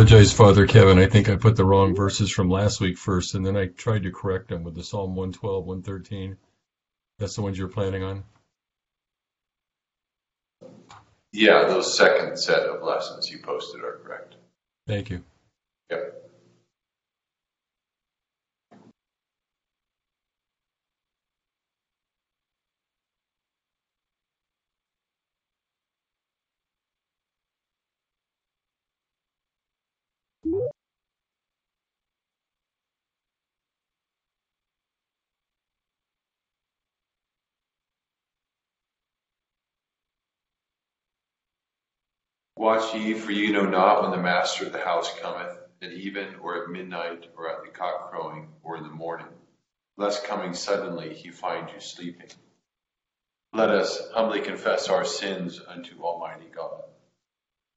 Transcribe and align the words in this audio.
apologize, 0.00 0.32
Father 0.32 0.66
Kevin. 0.66 0.98
I 0.98 1.04
think 1.04 1.28
I 1.28 1.36
put 1.36 1.56
the 1.56 1.64
wrong 1.66 1.94
verses 1.94 2.30
from 2.30 2.48
last 2.48 2.80
week 2.80 2.96
first, 2.96 3.34
and 3.34 3.44
then 3.44 3.54
I 3.54 3.66
tried 3.66 4.04
to 4.04 4.10
correct 4.10 4.48
them 4.48 4.64
with 4.64 4.74
the 4.74 4.82
Psalm 4.82 5.14
112, 5.14 5.66
113. 5.66 6.38
That's 7.18 7.36
the 7.36 7.42
ones 7.42 7.58
you're 7.58 7.68
planning 7.68 8.02
on? 8.02 8.24
Yeah, 11.32 11.66
those 11.66 11.94
second 11.94 12.38
set 12.38 12.60
of 12.60 12.82
lessons 12.82 13.30
you 13.30 13.40
posted 13.40 13.82
are 13.82 14.00
correct. 14.02 14.36
Thank 14.86 15.10
you. 15.10 15.22
Yep. 15.90 16.29
Watch 42.60 42.94
ye, 42.94 43.14
for 43.14 43.32
ye 43.32 43.50
know 43.50 43.64
not 43.64 44.02
when 44.02 44.10
the 44.10 44.18
master 44.18 44.66
of 44.66 44.72
the 44.72 44.84
house 44.84 45.18
cometh, 45.18 45.58
at 45.80 45.92
even, 45.92 46.34
or 46.42 46.62
at 46.62 46.68
midnight, 46.68 47.26
or 47.34 47.48
at 47.48 47.62
the 47.62 47.70
cock 47.70 48.10
crowing, 48.10 48.52
or 48.62 48.76
in 48.76 48.82
the 48.82 48.90
morning, 48.90 49.32
lest 49.96 50.24
coming 50.24 50.52
suddenly 50.52 51.14
he 51.14 51.30
find 51.30 51.70
you 51.70 51.80
sleeping. 51.80 52.28
Let 53.54 53.70
us 53.70 54.10
humbly 54.12 54.42
confess 54.42 54.90
our 54.90 55.06
sins 55.06 55.58
unto 55.66 56.02
Almighty 56.02 56.50
God. 56.54 56.82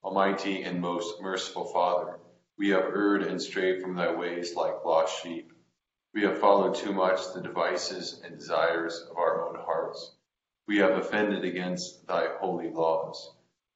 Almighty 0.03 0.63
and 0.63 0.81
most 0.81 1.21
merciful 1.21 1.71
Father, 1.71 2.19
we 2.57 2.67
have 2.71 2.83
erred 2.83 3.23
and 3.23 3.41
strayed 3.41 3.81
from 3.81 3.95
thy 3.95 4.13
ways 4.13 4.53
like 4.53 4.83
lost 4.83 5.23
sheep. 5.23 5.53
We 6.13 6.23
have 6.23 6.39
followed 6.39 6.75
too 6.75 6.91
much 6.91 7.31
the 7.33 7.41
devices 7.41 8.19
and 8.21 8.37
desires 8.37 8.99
of 9.09 9.15
our 9.15 9.47
own 9.47 9.55
hearts. 9.63 10.13
We 10.67 10.79
have 10.79 10.97
offended 10.97 11.45
against 11.45 12.05
thy 12.05 12.27
holy 12.41 12.69
laws. 12.69 13.33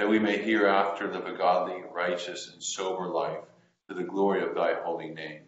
that 0.00 0.08
we 0.08 0.18
may 0.18 0.38
hereafter 0.38 1.12
live 1.12 1.26
a 1.26 1.32
godly, 1.34 1.82
righteous, 1.92 2.50
and 2.50 2.62
sober 2.62 3.08
life 3.08 3.44
to 3.86 3.94
the 3.94 4.02
glory 4.02 4.42
of 4.42 4.54
thy 4.54 4.72
holy 4.72 5.10
name. 5.10 5.42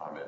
Amen. 0.00 0.26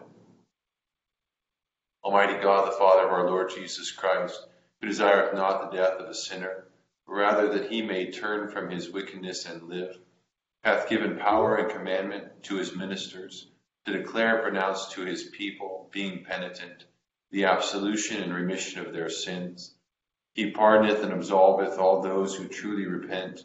Almighty 2.05 2.41
God, 2.41 2.69
the 2.69 2.77
Father 2.77 3.05
of 3.05 3.13
our 3.13 3.27
Lord 3.27 3.51
Jesus 3.53 3.91
Christ, 3.91 4.41
who 4.81 4.87
desireth 4.87 5.35
not 5.35 5.61
the 5.73 5.77
death 5.77 5.95
of 5.95 6.09
a 6.09 6.15
sinner, 6.15 6.69
but 7.05 7.15
rather 7.15 7.49
that 7.49 7.69
he 7.69 7.83
may 7.83 8.13
turn 8.13 8.49
from 8.49 8.71
his 8.71 8.93
wickedness 8.93 9.45
and 9.45 9.65
live, 9.65 9.99
hath 10.63 10.89
given 10.89 11.19
power 11.19 11.57
and 11.57 11.69
commandment 11.69 12.45
to 12.45 12.55
his 12.55 12.77
ministers 12.77 13.49
to 13.87 13.93
declare 13.93 14.37
and 14.37 14.45
pronounce 14.45 14.87
to 14.93 15.01
his 15.01 15.25
people, 15.31 15.89
being 15.91 16.23
penitent, 16.23 16.85
the 17.33 17.47
absolution 17.47 18.23
and 18.23 18.33
remission 18.33 18.87
of 18.87 18.93
their 18.93 19.11
sins 19.11 19.75
he 20.39 20.53
pardoneth 20.53 21.03
and 21.03 21.13
absolveth 21.13 21.79
all 21.79 22.01
those 22.01 22.37
who 22.37 22.47
truly 22.47 22.87
repent 22.87 23.45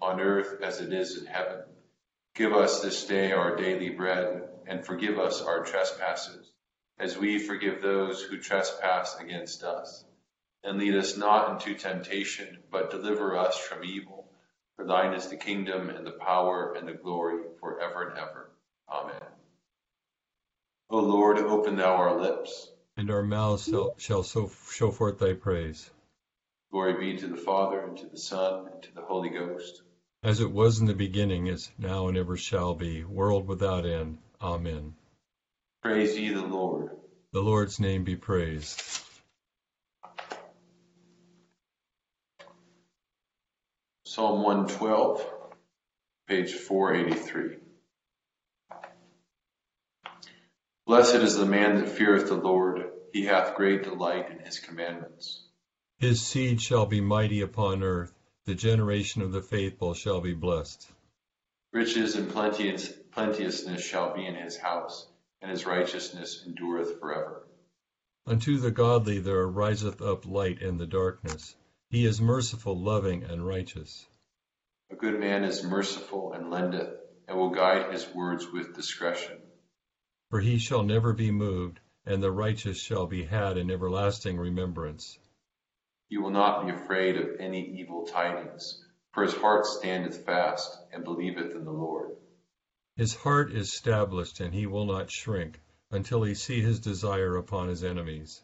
on 0.00 0.20
earth 0.20 0.60
as 0.62 0.80
it 0.80 0.92
is 0.92 1.18
in 1.18 1.26
heaven. 1.26 1.62
Give 2.34 2.52
us 2.52 2.80
this 2.80 3.06
day 3.06 3.32
our 3.32 3.56
daily 3.56 3.90
bread, 3.90 4.48
and 4.66 4.84
forgive 4.84 5.18
us 5.18 5.42
our 5.42 5.64
trespasses, 5.64 6.52
as 6.98 7.18
we 7.18 7.38
forgive 7.38 7.82
those 7.82 8.22
who 8.22 8.38
trespass 8.38 9.16
against 9.18 9.64
us. 9.64 10.04
And 10.62 10.78
lead 10.78 10.94
us 10.94 11.16
not 11.16 11.50
into 11.50 11.78
temptation, 11.78 12.58
but 12.70 12.90
deliver 12.90 13.36
us 13.36 13.58
from 13.58 13.84
evil. 13.84 14.30
For 14.76 14.86
thine 14.86 15.14
is 15.14 15.28
the 15.28 15.36
kingdom, 15.36 15.90
and 15.90 16.06
the 16.06 16.12
power, 16.12 16.74
and 16.74 16.86
the 16.86 16.92
glory, 16.92 17.42
for 17.58 17.80
ever 17.80 18.08
and 18.08 18.18
ever. 18.18 18.50
Amen. 18.88 19.20
O 20.88 20.98
Lord, 20.98 21.38
open 21.38 21.76
thou 21.76 21.96
our 21.96 22.20
lips. 22.20 22.68
And 22.96 23.10
our 23.10 23.22
mouths 23.22 23.64
shall, 23.64 23.94
shall 23.98 24.22
so 24.22 24.50
show 24.70 24.90
forth 24.90 25.18
thy 25.18 25.34
praise. 25.34 25.90
Glory 26.70 27.12
be 27.12 27.18
to 27.18 27.26
the 27.26 27.36
Father, 27.36 27.80
and 27.80 27.96
to 27.98 28.06
the 28.06 28.18
Son, 28.18 28.68
and 28.72 28.82
to 28.82 28.94
the 28.94 29.02
Holy 29.02 29.30
Ghost. 29.30 29.82
As 30.22 30.40
it 30.40 30.50
was 30.50 30.80
in 30.80 30.86
the 30.86 30.94
beginning, 30.94 31.46
is 31.46 31.70
now, 31.78 32.08
and 32.08 32.16
ever 32.16 32.36
shall 32.36 32.74
be, 32.74 33.04
world 33.04 33.46
without 33.46 33.86
end. 33.86 34.18
Amen. 34.42 34.94
Praise 35.82 36.18
ye 36.18 36.28
the 36.28 36.42
Lord. 36.44 36.90
The 37.32 37.40
Lord's 37.40 37.80
name 37.80 38.04
be 38.04 38.16
praised. 38.16 38.82
Psalm 44.04 44.42
112, 44.42 45.24
page 46.28 46.52
483. 46.52 47.56
Blessed 50.84 51.14
is 51.14 51.36
the 51.36 51.46
man 51.46 51.76
that 51.76 51.88
feareth 51.88 52.28
the 52.28 52.34
Lord, 52.34 52.90
he 53.12 53.24
hath 53.24 53.54
great 53.54 53.84
delight 53.84 54.30
in 54.30 54.40
his 54.40 54.58
commandments. 54.58 55.44
His 55.98 56.20
seed 56.20 56.60
shall 56.60 56.84
be 56.84 57.00
mighty 57.00 57.40
upon 57.40 57.82
earth, 57.82 58.12
the 58.50 58.56
generation 58.56 59.22
of 59.22 59.30
the 59.30 59.40
faithful 59.40 59.94
shall 59.94 60.20
be 60.20 60.32
blessed. 60.32 60.90
Riches 61.72 62.16
and 62.16 62.28
plenteousness 62.28 63.80
shall 63.80 64.12
be 64.12 64.26
in 64.26 64.34
his 64.34 64.58
house, 64.58 65.06
and 65.40 65.52
his 65.52 65.66
righteousness 65.66 66.42
endureth 66.44 66.98
forever. 66.98 67.46
Unto 68.26 68.58
the 68.58 68.72
godly 68.72 69.20
there 69.20 69.42
ariseth 69.42 70.02
up 70.02 70.26
light 70.26 70.60
in 70.60 70.78
the 70.78 70.86
darkness. 70.88 71.54
He 71.90 72.04
is 72.04 72.20
merciful, 72.20 72.76
loving, 72.76 73.22
and 73.22 73.46
righteous. 73.46 74.04
A 74.90 74.96
good 74.96 75.20
man 75.20 75.44
is 75.44 75.62
merciful 75.62 76.32
and 76.32 76.50
lendeth, 76.50 76.98
and 77.28 77.38
will 77.38 77.50
guide 77.50 77.92
his 77.92 78.08
words 78.12 78.48
with 78.52 78.74
discretion. 78.74 79.38
For 80.28 80.40
he 80.40 80.58
shall 80.58 80.82
never 80.82 81.12
be 81.12 81.30
moved, 81.30 81.78
and 82.04 82.20
the 82.20 82.32
righteous 82.32 82.80
shall 82.80 83.06
be 83.06 83.22
had 83.22 83.56
in 83.56 83.70
everlasting 83.70 84.36
remembrance. 84.36 85.20
He 86.10 86.18
will 86.18 86.30
not 86.30 86.66
be 86.66 86.72
afraid 86.72 87.16
of 87.16 87.38
any 87.38 87.64
evil 87.78 88.04
tidings, 88.04 88.84
for 89.12 89.22
his 89.22 89.32
heart 89.32 89.64
standeth 89.64 90.26
fast, 90.26 90.76
and 90.92 91.04
believeth 91.04 91.52
in 91.54 91.64
the 91.64 91.70
Lord. 91.70 92.16
His 92.96 93.14
heart 93.14 93.52
is 93.52 93.68
established, 93.68 94.40
and 94.40 94.52
he 94.52 94.66
will 94.66 94.86
not 94.86 95.12
shrink, 95.12 95.60
until 95.88 96.24
he 96.24 96.34
see 96.34 96.62
his 96.62 96.80
desire 96.80 97.36
upon 97.36 97.68
his 97.68 97.84
enemies. 97.84 98.42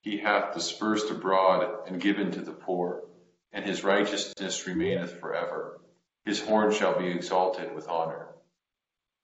He 0.00 0.18
hath 0.18 0.54
dispersed 0.54 1.10
abroad, 1.10 1.88
and 1.88 2.00
given 2.00 2.30
to 2.30 2.40
the 2.40 2.52
poor, 2.52 3.02
and 3.52 3.64
his 3.64 3.82
righteousness 3.82 4.64
remaineth 4.68 5.18
forever. 5.18 5.80
His 6.24 6.40
horn 6.40 6.72
shall 6.72 6.96
be 6.96 7.08
exalted 7.08 7.74
with 7.74 7.88
honor. 7.88 8.28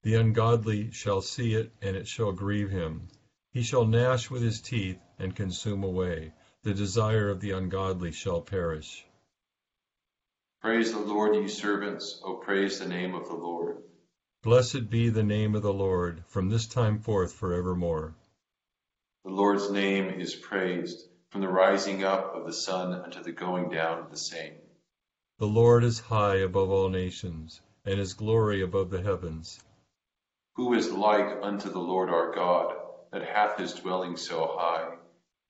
The 0.03 0.17
ungodly 0.17 0.91
shall 0.91 1.23
see 1.23 1.55
it, 1.55 1.71
and 1.81 1.95
it 1.95 2.09
shall 2.09 2.33
grieve 2.33 2.71
him. 2.71 3.07
He 3.53 3.63
shall 3.63 3.85
gnash 3.85 4.31
with 4.33 4.43
his 4.43 4.61
teeth, 4.61 4.99
and 5.17 5.37
consume 5.37 5.85
away 5.85 6.33
the 6.63 6.75
desire 6.75 7.29
of 7.29 7.41
the 7.41 7.51
ungodly 7.51 8.13
shall 8.13 8.41
perish. 8.41 9.05
Praise 10.61 10.93
the 10.93 11.01
Lord, 11.01 11.35
ye 11.35 11.49
servants. 11.49 12.21
O 12.25 12.35
praise 12.35 12.79
the 12.79 12.87
name 12.87 13.17
of 13.17 13.27
the 13.27 13.35
Lord. 13.35 13.83
Blessed 14.45 14.89
be 14.89 15.09
the 15.09 15.25
name 15.25 15.57
of 15.57 15.63
the 15.63 15.73
Lord 15.73 16.23
from 16.29 16.49
this 16.49 16.69
time 16.69 17.01
forth 17.01 17.33
forevermore. 17.33 18.15
The 19.25 19.31
Lord's 19.31 19.73
name 19.73 20.09
is 20.09 20.37
praised 20.37 21.09
from 21.31 21.41
the 21.41 21.49
rising 21.49 22.05
up 22.05 22.35
of 22.37 22.47
the 22.47 22.53
sun 22.53 22.93
unto 22.93 23.23
the 23.25 23.33
going 23.33 23.69
down 23.71 23.99
of 23.99 24.11
the 24.11 24.17
same. 24.17 24.55
The 25.39 25.47
Lord 25.47 25.83
is 25.83 25.99
high 25.99 26.37
above 26.37 26.71
all 26.71 26.89
nations, 26.89 27.61
and 27.85 27.99
his 27.99 28.15
glory 28.15 28.63
above 28.63 28.91
the 28.91 29.03
heavens. 29.03 29.61
Who 30.55 30.75
is 30.75 30.93
like 30.93 31.43
unto 31.43 31.71
the 31.71 31.81
Lord 31.81 32.09
our 32.09 32.33
God, 32.33 32.77
that 33.11 33.25
hath 33.25 33.59
his 33.59 33.73
dwelling 33.75 34.17
so 34.17 34.57
high, 34.59 34.97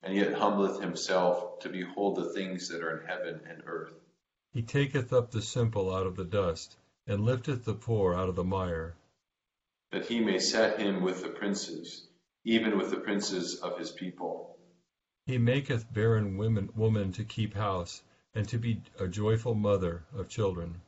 and 0.02 0.16
yet 0.16 0.34
humbleth 0.34 0.80
himself 0.80 1.60
to 1.60 1.68
behold 1.68 2.16
the 2.16 2.32
things 2.32 2.68
that 2.68 2.82
are 2.82 2.98
in 2.98 3.06
heaven 3.06 3.40
and 3.48 3.62
earth? 3.66 3.94
He 4.52 4.62
taketh 4.62 5.12
up 5.12 5.30
the 5.30 5.42
simple 5.42 5.94
out 5.94 6.06
of 6.06 6.16
the 6.16 6.24
dust, 6.24 6.76
and 7.06 7.24
lifteth 7.24 7.64
the 7.64 7.74
poor 7.74 8.14
out 8.14 8.28
of 8.28 8.36
the 8.36 8.44
mire. 8.44 8.96
That 9.90 10.06
he 10.06 10.20
may 10.20 10.38
set 10.38 10.80
him 10.80 11.02
with 11.02 11.22
the 11.22 11.28
princes, 11.28 12.08
even 12.44 12.78
with 12.78 12.90
the 12.90 13.00
princes 13.00 13.60
of 13.60 13.78
his 13.78 13.92
people. 13.92 14.58
He 15.26 15.38
maketh 15.38 15.92
barren 15.92 16.36
women, 16.36 16.70
woman 16.74 17.12
to 17.12 17.24
keep 17.24 17.54
house, 17.54 18.02
and 18.34 18.48
to 18.48 18.58
be 18.58 18.82
a 18.98 19.06
joyful 19.06 19.54
mother 19.54 20.04
of 20.12 20.28
children. 20.28 20.80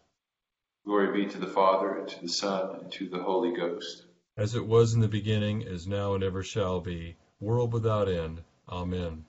Glory 0.84 1.24
be 1.24 1.30
to 1.30 1.38
the 1.38 1.46
Father, 1.46 1.98
and 1.98 2.08
to 2.08 2.20
the 2.20 2.28
Son, 2.28 2.80
and 2.80 2.92
to 2.92 3.08
the 3.08 3.22
Holy 3.22 3.52
Ghost. 3.52 4.04
As 4.36 4.54
it 4.54 4.66
was 4.66 4.92
in 4.94 5.00
the 5.00 5.08
beginning, 5.08 5.62
is 5.62 5.86
now, 5.86 6.14
and 6.14 6.24
ever 6.24 6.42
shall 6.42 6.80
be, 6.80 7.16
world 7.38 7.72
without 7.72 8.08
end. 8.08 8.42
Amen. 8.68 9.24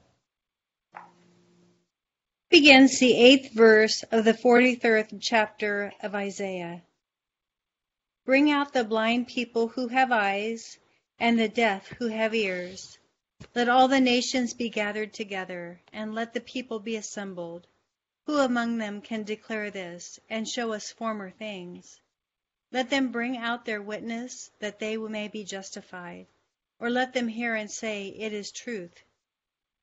Begins 2.49 2.99
the 2.99 3.13
eighth 3.13 3.53
verse 3.53 4.03
of 4.03 4.23
the 4.23 4.33
43rd 4.33 5.19
chapter 5.19 5.91
of 6.01 6.15
Isaiah. 6.15 6.83
Bring 8.25 8.49
out 8.49 8.73
the 8.73 8.83
blind 8.83 9.27
people 9.27 9.67
who 9.67 9.89
have 9.89 10.11
eyes, 10.11 10.79
and 11.19 11.37
the 11.37 11.49
deaf 11.49 11.87
who 11.87 12.07
have 12.07 12.33
ears. 12.33 12.97
Let 13.53 13.67
all 13.67 13.87
the 13.87 13.99
nations 13.99 14.53
be 14.53 14.69
gathered 14.69 15.13
together, 15.13 15.81
and 15.91 16.15
let 16.15 16.33
the 16.33 16.39
people 16.39 16.79
be 16.79 16.95
assembled. 16.95 17.67
Who 18.25 18.38
among 18.39 18.77
them 18.77 19.01
can 19.01 19.23
declare 19.23 19.69
this, 19.69 20.19
and 20.29 20.47
show 20.47 20.73
us 20.73 20.91
former 20.91 21.29
things? 21.29 21.99
Let 22.71 22.89
them 22.89 23.11
bring 23.11 23.38
out 23.38 23.65
their 23.65 23.81
witness, 23.81 24.49
that 24.59 24.79
they 24.79 24.97
may 24.97 25.27
be 25.27 25.43
justified. 25.43 26.27
Or 26.79 26.89
let 26.89 27.13
them 27.13 27.27
hear 27.27 27.53
and 27.53 27.69
say, 27.69 28.07
It 28.07 28.33
is 28.33 28.51
truth. 28.51 29.03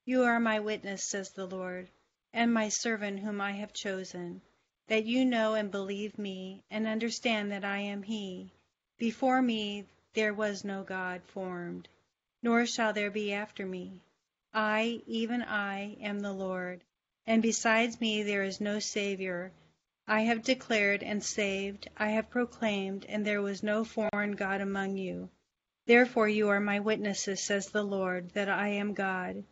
You 0.05 0.25
are 0.25 0.41
my 0.41 0.59
witness, 0.59 1.05
says 1.05 1.31
the 1.31 1.47
Lord, 1.47 1.89
and 2.33 2.53
my 2.53 2.69
servant 2.69 3.21
whom 3.21 3.41
I 3.41 3.53
have 3.53 3.73
chosen, 3.73 4.43
that 4.89 5.05
you 5.05 5.25
know 5.25 5.55
and 5.55 5.71
believe 5.71 6.19
me, 6.19 6.63
and 6.71 6.87
understand 6.87 7.53
that 7.53 7.65
I 7.65 7.79
am 7.79 8.03
He. 8.03 8.51
Before 8.99 9.41
me 9.41 9.87
there 10.15 10.35
was 10.35 10.65
no 10.65 10.83
God 10.83 11.23
formed, 11.25 11.89
nor 12.43 12.67
shall 12.67 12.93
there 12.93 13.11
be 13.11 13.33
after 13.33 13.65
me. 13.65 14.01
I, 14.53 15.03
even 15.07 15.43
I, 15.43 15.97
am 16.01 16.21
the 16.21 16.33
Lord 16.33 16.83
and 17.25 17.41
besides 17.41 18.01
me 18.01 18.25
there 18.25 18.43
is 18.43 18.61
no 18.61 18.81
Saviour. 18.81 19.53
I 20.09 20.23
have 20.23 20.43
declared 20.43 21.05
and 21.05 21.23
saved, 21.23 21.89
I 21.97 22.09
have 22.09 22.31
proclaimed, 22.31 23.07
and 23.09 23.25
there 23.25 23.41
was 23.41 23.63
no 23.63 23.85
foreign 23.85 24.33
God 24.33 24.61
among 24.61 24.97
you. 24.97 25.31
Therefore 25.87 26.29
you 26.29 26.49
are 26.49 26.59
my 26.59 26.81
witnesses, 26.81 27.41
says 27.41 27.69
the 27.69 27.85
Lord, 27.85 28.31
that 28.31 28.49
I 28.49 28.69
am 28.71 28.93
God. 28.93 29.45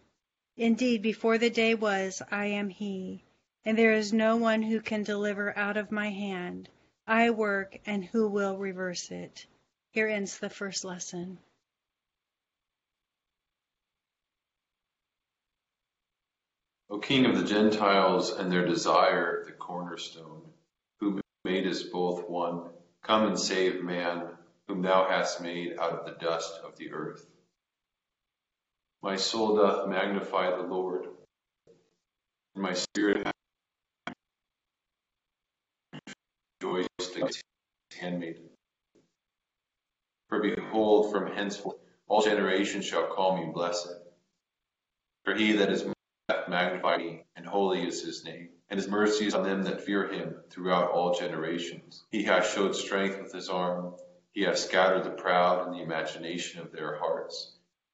Indeed, 0.61 1.01
before 1.01 1.39
the 1.39 1.49
day 1.49 1.75
was, 1.75 2.21
I 2.31 2.45
am 2.45 2.69
He, 2.69 3.25
and 3.65 3.79
there 3.79 3.95
is 3.95 4.13
no 4.13 4.37
one 4.37 4.61
who 4.63 4.83
can 4.83 5.03
deliver 5.03 5.57
out 5.57 5.79
of 5.79 5.91
my 5.91 6.11
hand. 6.11 6.69
I 7.07 7.31
work, 7.31 7.79
and 7.87 8.05
who 8.05 8.29
will 8.29 8.59
reverse 8.59 9.11
it? 9.11 9.47
Here 9.93 10.07
ends 10.07 10.39
the 10.39 10.51
first 10.51 10.85
lesson. 10.85 11.39
O 16.91 16.99
King 16.99 17.25
of 17.25 17.39
the 17.39 17.47
Gentiles 17.47 18.31
and 18.31 18.53
their 18.53 18.67
desire, 18.67 19.43
the 19.47 19.53
cornerstone, 19.53 20.43
who 20.99 21.23
made 21.43 21.67
us 21.67 21.85
both 21.85 22.29
one, 22.29 22.69
come 23.01 23.27
and 23.27 23.39
save 23.39 23.83
man, 23.83 24.29
whom 24.69 24.83
thou 24.83 25.09
hast 25.09 25.41
made 25.41 25.79
out 25.79 25.93
of 25.93 26.05
the 26.05 26.23
dust 26.23 26.61
of 26.63 26.77
the 26.77 26.93
earth. 26.93 27.27
My 29.03 29.17
soul 29.17 29.57
doth 29.57 29.89
magnify 29.89 30.57
the 30.57 30.63
Lord, 30.63 31.07
and 32.55 32.63
my 32.63 32.75
spirit 32.75 33.27
rejoiced 36.63 37.17
in 37.17 37.27
his 37.27 37.43
handmaiden. 37.99 38.51
For 40.29 40.41
behold, 40.41 41.13
from 41.13 41.33
henceforth 41.33 41.77
all 42.09 42.23
generations 42.23 42.85
shall 42.85 43.07
call 43.07 43.39
me 43.39 43.51
blessed. 43.53 43.95
For 45.25 45.35
he 45.35 45.53
that 45.53 45.71
is 45.71 45.87
magnify 46.49 46.99
me, 46.99 47.25
and 47.37 47.47
holy 47.47 47.87
is 47.87 48.03
his 48.03 48.25
name. 48.25 48.51
And 48.69 48.79
his 48.79 48.89
mercy 48.89 49.27
is 49.27 49.35
on 49.35 49.45
them 49.45 49.63
that 49.65 49.81
fear 49.81 50.13
him 50.13 50.37
throughout 50.51 50.91
all 50.91 51.15
generations. 51.15 52.05
He 52.11 52.23
hath 52.25 52.53
showed 52.53 52.77
strength 52.77 53.21
with 53.21 53.33
his 53.33 53.49
arm. 53.49 53.95
He 54.33 54.43
hath 54.43 54.59
scattered 54.59 55.05
the 55.05 55.11
proud 55.11 55.67
in 55.67 55.73
the 55.73 55.83
imagination 55.83 56.61
of 56.61 56.71
their 56.71 56.99
hearts. 56.99 57.57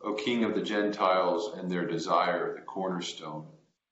O 0.00 0.14
King 0.14 0.44
of 0.44 0.54
the 0.54 0.62
Gentiles 0.62 1.52
and 1.56 1.70
their 1.70 1.86
desire, 1.86 2.54
the 2.54 2.62
cornerstone, 2.62 3.46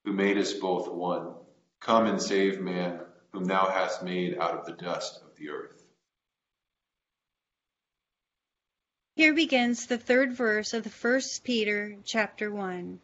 who 0.05 0.13
made 0.13 0.39
us 0.39 0.53
both 0.53 0.89
one, 0.89 1.35
come 1.81 2.07
and 2.07 2.23
save 2.23 2.61
man, 2.61 3.01
whom 3.33 3.45
thou 3.45 3.69
hast 3.69 4.03
made 4.03 4.39
out 4.39 4.57
of 4.57 4.67
the 4.67 4.73
dust 4.73 5.21
of 5.23 5.35
the 5.37 5.49
earth. 5.51 5.85
Here 9.17 9.35
begins 9.35 9.87
the 9.87 9.99
third 9.99 10.33
verse 10.33 10.75
of 10.75 10.85
the 10.85 10.91
first 10.91 11.43
Peter 11.43 11.97
chapter 12.05 12.53
1. 12.53 13.01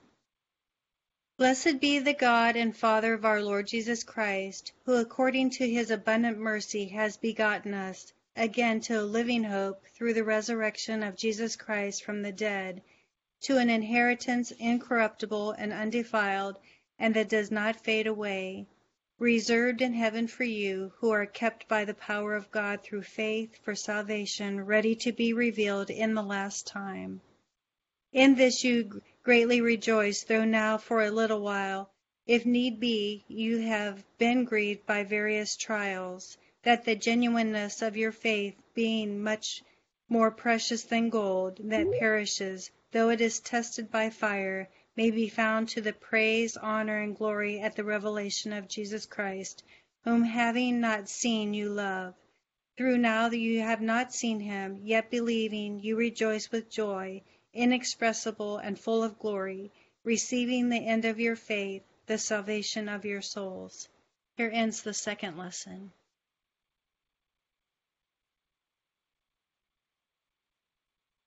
Blessed 1.38 1.80
be 1.80 1.98
the 1.98 2.14
God 2.14 2.54
and 2.54 2.76
Father 2.76 3.14
of 3.14 3.24
our 3.24 3.42
Lord 3.42 3.66
Jesus 3.66 4.04
Christ, 4.04 4.72
who 4.84 4.94
according 4.94 5.50
to 5.50 5.68
his 5.68 5.90
abundant 5.90 6.38
mercy 6.38 6.86
has 6.88 7.16
begotten 7.16 7.74
us 7.74 8.12
again 8.36 8.80
to 8.80 9.00
a 9.00 9.02
living 9.02 9.44
hope 9.44 9.84
through 9.88 10.14
the 10.14 10.24
resurrection 10.24 11.02
of 11.02 11.16
Jesus 11.16 11.56
Christ 11.56 12.04
from 12.04 12.22
the 12.22 12.32
dead, 12.32 12.82
to 13.42 13.58
an 13.58 13.68
inheritance 13.68 14.52
incorruptible 14.52 15.50
and 15.50 15.72
undefiled, 15.72 16.56
and 16.96 17.12
that 17.14 17.28
does 17.28 17.50
not 17.50 17.74
fade 17.74 18.06
away, 18.06 18.64
reserved 19.18 19.82
in 19.82 19.92
heaven 19.92 20.28
for 20.28 20.44
you, 20.44 20.92
who 20.98 21.10
are 21.10 21.26
kept 21.26 21.66
by 21.66 21.84
the 21.84 21.94
power 21.94 22.36
of 22.36 22.52
God 22.52 22.80
through 22.84 23.02
faith 23.02 23.58
for 23.64 23.74
salvation, 23.74 24.64
ready 24.64 24.94
to 24.94 25.10
be 25.10 25.32
revealed 25.32 25.90
in 25.90 26.14
the 26.14 26.22
last 26.22 26.68
time. 26.68 27.20
In 28.12 28.36
this 28.36 28.62
you 28.62 29.02
greatly 29.24 29.60
rejoice, 29.60 30.22
though 30.22 30.44
now 30.44 30.78
for 30.78 31.02
a 31.02 31.10
little 31.10 31.40
while, 31.40 31.90
if 32.28 32.46
need 32.46 32.78
be, 32.78 33.24
you 33.26 33.58
have 33.58 34.04
been 34.18 34.44
grieved 34.44 34.86
by 34.86 35.02
various 35.02 35.56
trials, 35.56 36.38
that 36.62 36.84
the 36.84 36.94
genuineness 36.94 37.82
of 37.82 37.96
your 37.96 38.12
faith, 38.12 38.54
being 38.74 39.20
much 39.20 39.64
more 40.08 40.30
precious 40.30 40.84
than 40.84 41.08
gold 41.08 41.58
that 41.64 41.90
perishes, 41.98 42.70
though 42.92 43.10
it 43.10 43.20
is 43.20 43.40
tested 43.40 43.90
by 43.90 44.08
fire, 44.08 44.68
may 44.96 45.10
be 45.10 45.28
found 45.28 45.68
to 45.68 45.80
the 45.80 45.92
praise, 45.92 46.56
honor, 46.56 46.98
and 46.98 47.16
glory 47.16 47.58
at 47.58 47.74
the 47.74 47.84
revelation 47.84 48.52
of 48.52 48.68
Jesus 48.68 49.06
Christ, 49.06 49.62
whom 50.04 50.22
having 50.22 50.80
not 50.80 51.08
seen 51.08 51.54
you 51.54 51.68
love. 51.68 52.14
Through 52.76 52.98
now 52.98 53.28
that 53.28 53.38
you 53.38 53.60
have 53.60 53.80
not 53.80 54.14
seen 54.14 54.40
him, 54.40 54.80
yet 54.82 55.10
believing, 55.10 55.80
you 55.80 55.96
rejoice 55.96 56.50
with 56.50 56.70
joy 56.70 57.22
inexpressible 57.54 58.56
and 58.58 58.78
full 58.78 59.02
of 59.02 59.18
glory, 59.18 59.70
receiving 60.04 60.68
the 60.68 60.86
end 60.86 61.04
of 61.04 61.20
your 61.20 61.36
faith, 61.36 61.82
the 62.06 62.18
salvation 62.18 62.88
of 62.88 63.04
your 63.04 63.22
souls. 63.22 63.88
Here 64.36 64.50
ends 64.52 64.82
the 64.82 64.94
second 64.94 65.36
lesson. 65.36 65.92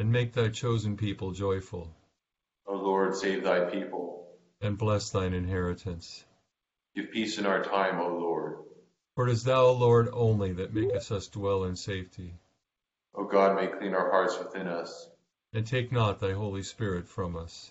And 0.00 0.10
make 0.10 0.32
thy 0.32 0.48
chosen 0.48 0.96
people 0.96 1.32
joyful. 1.32 1.94
O 2.66 2.74
Lord, 2.74 3.14
save 3.14 3.44
thy 3.44 3.68
people. 3.68 4.30
And 4.62 4.78
bless 4.78 5.10
thine 5.10 5.34
inheritance. 5.34 6.24
Give 6.96 7.10
peace 7.10 7.36
in 7.36 7.44
our 7.44 7.62
time, 7.62 8.00
O 8.00 8.08
Lord. 8.08 8.60
For 9.14 9.28
it 9.28 9.32
is 9.32 9.44
thou, 9.44 9.66
O 9.66 9.72
Lord, 9.74 10.08
only 10.10 10.54
that 10.54 10.72
makest 10.72 11.12
us 11.12 11.28
dwell 11.28 11.64
in 11.64 11.76
safety. 11.76 12.32
O 13.14 13.24
God, 13.24 13.54
may 13.56 13.66
clean 13.66 13.92
our 13.92 14.10
hearts 14.10 14.38
within 14.38 14.68
us. 14.68 15.06
And 15.52 15.66
take 15.66 15.92
not 15.92 16.18
thy 16.18 16.32
Holy 16.32 16.62
Spirit 16.62 17.06
from 17.06 17.36
us. 17.36 17.70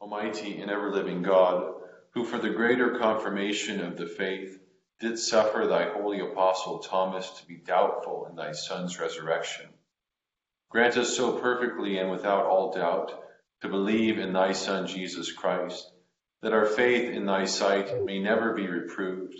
Almighty 0.00 0.60
and 0.60 0.72
ever 0.72 0.90
living 0.90 1.22
God, 1.22 1.72
who 2.14 2.24
for 2.24 2.38
the 2.38 2.50
greater 2.50 2.98
confirmation 2.98 3.80
of 3.80 3.96
the 3.96 4.06
faith 4.06 4.58
did 5.00 5.18
suffer 5.18 5.66
thy 5.66 5.90
holy 5.90 6.20
apostle 6.20 6.78
Thomas 6.78 7.28
to 7.38 7.46
be 7.46 7.56
doubtful 7.56 8.26
in 8.30 8.36
thy 8.36 8.52
Son's 8.52 8.98
resurrection, 8.98 9.66
grant 10.70 10.96
us 10.96 11.16
so 11.16 11.32
perfectly 11.38 11.98
and 11.98 12.10
without 12.10 12.46
all 12.46 12.72
doubt 12.72 13.12
to 13.62 13.68
believe 13.68 14.18
in 14.18 14.32
thy 14.32 14.52
Son 14.52 14.86
Jesus 14.86 15.32
Christ, 15.32 15.90
that 16.42 16.52
our 16.52 16.66
faith 16.66 17.10
in 17.10 17.26
thy 17.26 17.44
sight 17.44 18.04
may 18.04 18.20
never 18.20 18.52
be 18.52 18.66
reproved. 18.66 19.36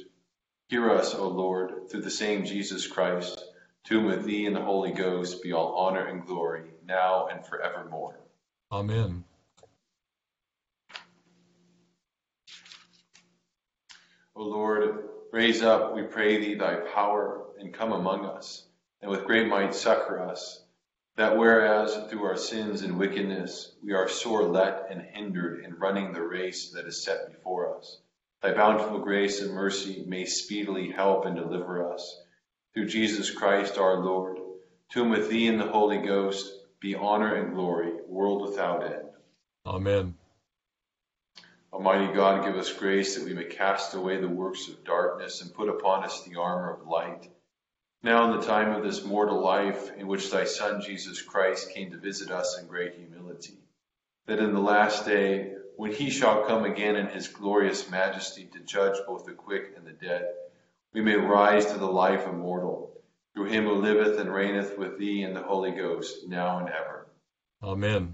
Hear 0.69 0.91
us, 0.91 1.15
O 1.15 1.29
Lord, 1.29 1.91
through 1.91 2.03
the 2.03 2.11
same 2.11 2.45
Jesus 2.45 2.87
Christ, 2.87 3.43
to 3.85 3.95
whom 3.95 4.07
with 4.07 4.25
thee 4.25 4.47
and 4.47 4.57
the 4.57 4.63
Holy 4.63 4.93
Ghost 4.93 5.43
be 5.43 5.53
all 5.53 5.75
honor 5.75 6.07
and 6.07 6.27
glory, 6.27 6.65
now 6.85 7.27
and 7.27 7.47
forevermore. 7.47 8.19
Amen. 8.73 9.25
O 14.35 14.43
Lord, 14.43 15.05
raise 15.35 15.63
up, 15.63 15.93
we 15.93 16.03
pray 16.03 16.39
thee, 16.39 16.55
thy 16.55 16.77
power, 16.95 17.47
and 17.59 17.75
come 17.75 17.91
among 17.91 18.25
us, 18.25 18.69
and 19.03 19.11
with 19.11 19.25
great 19.25 19.49
might 19.49 19.75
succor 19.75 20.21
us, 20.21 20.63
that 21.17 21.37
whereas 21.37 22.09
through 22.09 22.25
our 22.25 22.37
sins 22.37 22.83
and 22.83 22.97
wickedness 22.97 23.73
we 23.83 23.93
are 23.93 24.09
sore 24.09 24.45
let 24.45 24.87
and 24.91 25.03
hindered 25.03 25.65
in 25.65 25.75
running 25.75 26.13
the 26.13 26.23
race 26.23 26.71
that 26.71 26.87
is 26.87 27.03
set 27.03 27.33
before 27.33 27.77
us, 27.77 27.99
thy 28.43 28.55
bountiful 28.55 29.01
grace 29.01 29.41
and 29.41 29.53
mercy 29.53 30.05
may 30.07 30.25
speedily 30.25 30.93
help 30.93 31.27
and 31.27 31.35
deliver 31.35 31.93
us. 31.93 32.17
Through 32.73 32.87
Jesus 32.87 33.33
Christ 33.33 33.77
our 33.77 34.05
Lord, 34.05 34.37
to 34.37 35.01
whom 35.01 35.11
with 35.11 35.29
thee 35.31 35.49
and 35.49 35.61
the 35.61 35.67
Holy 35.67 35.99
Ghost 35.99 36.49
be 36.79 36.95
honor 36.95 37.35
and 37.35 37.55
glory, 37.55 37.93
world 38.07 38.49
without 38.49 38.85
end. 38.85 39.09
Amen. 39.67 40.15
Almighty 41.75 42.15
God, 42.15 42.45
give 42.45 42.55
us 42.55 42.73
grace 42.73 43.17
that 43.17 43.25
we 43.25 43.35
may 43.35 43.47
cast 43.47 43.95
away 43.95 44.21
the 44.21 44.29
works 44.29 44.69
of 44.69 44.85
darkness 44.85 45.43
and 45.43 45.53
put 45.53 45.69
upon 45.69 46.05
us 46.05 46.23
the 46.23 46.39
armor 46.39 46.73
of 46.73 46.87
light. 46.87 47.29
Now, 48.01 48.31
in 48.31 48.39
the 48.39 48.47
time 48.47 48.71
of 48.71 48.85
this 48.85 49.05
mortal 49.05 49.43
life, 49.43 49.91
in 49.97 50.07
which 50.07 50.31
thy 50.31 50.45
Son 50.45 50.83
Jesus 50.83 51.21
Christ 51.21 51.75
came 51.75 51.91
to 51.91 51.99
visit 51.99 52.31
us 52.31 52.61
in 52.61 52.69
great 52.69 52.95
humility, 52.95 53.59
that 54.27 54.39
in 54.39 54.55
the 54.55 54.61
last 54.61 55.05
day, 55.05 55.55
when 55.77 55.93
he 55.93 56.11
shall 56.11 56.45
come 56.45 56.63
again 56.65 56.95
in 56.95 57.09
his 57.09 57.27
glorious 57.27 57.91
majesty 57.91 58.49
to 58.53 58.61
judge 58.61 58.97
both 59.05 59.27
the 59.27 59.33
quick 59.33 59.75
and 59.77 59.85
the 59.85 59.91
dead, 59.91 60.29
we 60.93 61.01
may 61.01 61.17
rise 61.17 61.67
to 61.67 61.79
the 61.79 61.91
life 61.91 62.25
immortal, 62.25 63.03
through 63.35 63.47
him 63.47 63.65
who 63.65 63.75
liveth 63.75 64.21
and 64.21 64.33
reigneth 64.33 64.79
with 64.79 64.97
thee 64.97 65.25
in 65.25 65.35
the 65.35 65.43
Holy 65.43 65.73
Ghost, 65.73 66.29
now 66.29 66.59
and 66.59 66.69
ever. 66.69 67.09
Amen. 67.65 68.14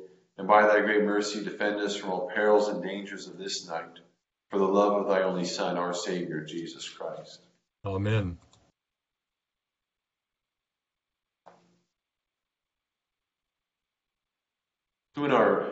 and 0.37 0.47
by 0.47 0.65
thy 0.65 0.81
great 0.81 1.03
mercy 1.03 1.43
defend 1.43 1.79
us 1.79 1.95
from 1.95 2.11
all 2.11 2.31
perils 2.33 2.67
and 2.67 2.83
dangers 2.83 3.27
of 3.27 3.37
this 3.37 3.67
night, 3.67 3.99
for 4.49 4.59
the 4.59 4.65
love 4.65 4.93
of 4.93 5.07
thy 5.07 5.21
only 5.21 5.45
Son, 5.45 5.77
our 5.77 5.93
Savior, 5.93 6.43
Jesus 6.43 6.87
Christ. 6.87 7.41
Amen. 7.85 8.37
So, 15.15 15.25
in 15.25 15.31
our 15.31 15.67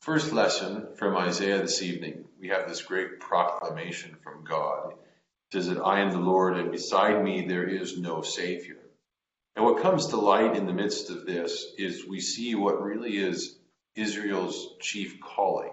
first 0.00 0.32
lesson 0.32 0.86
from 0.96 1.16
Isaiah 1.16 1.58
this 1.58 1.82
evening, 1.82 2.24
we 2.40 2.48
have 2.48 2.68
this 2.68 2.82
great 2.82 3.18
proclamation 3.18 4.16
from 4.22 4.44
God. 4.44 4.92
It 4.92 5.52
says 5.52 5.68
that 5.68 5.82
I 5.82 6.00
am 6.00 6.12
the 6.12 6.18
Lord, 6.18 6.56
and 6.56 6.70
beside 6.70 7.22
me 7.24 7.46
there 7.46 7.66
is 7.66 7.98
no 7.98 8.22
Savior. 8.22 8.78
And 9.56 9.64
what 9.64 9.82
comes 9.82 10.06
to 10.08 10.16
light 10.16 10.54
in 10.54 10.66
the 10.66 10.72
midst 10.72 11.10
of 11.10 11.26
this 11.26 11.66
is 11.78 12.06
we 12.06 12.20
see 12.20 12.54
what 12.54 12.82
really 12.82 13.16
is 13.16 13.56
Israel's 13.96 14.76
chief 14.80 15.20
calling. 15.20 15.72